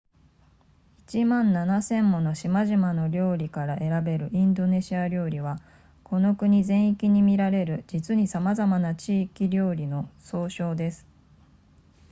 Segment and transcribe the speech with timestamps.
[1.13, 5.59] 1万7千もの島々の料理から選べるインドネシア料理は
[6.03, 11.05] この国全域に見られる実にさまざまな地域料理の総称です